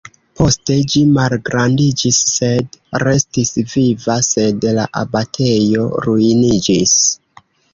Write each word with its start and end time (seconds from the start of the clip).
Poste 0.39 0.75
ĝi 0.93 1.01
malgrandiĝis 1.17 2.21
sed 2.31 2.79
restis 3.05 3.53
viva, 3.75 4.17
sed 4.31 4.67
la 4.79 4.87
abatejo 5.03 5.87
ruiniĝis. 6.09 6.99